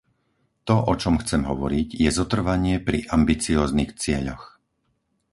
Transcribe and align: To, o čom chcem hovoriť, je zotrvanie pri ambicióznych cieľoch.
To, 0.67 0.75
o 0.81 0.93
čom 1.01 1.15
chcem 1.21 1.41
hovoriť, 1.51 1.87
je 2.05 2.09
zotrvanie 2.19 2.75
pri 2.87 2.99
ambicióznych 3.17 3.91
cieľoch. 4.03 4.43